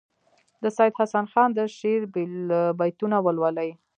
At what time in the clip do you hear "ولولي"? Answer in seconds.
3.25-3.69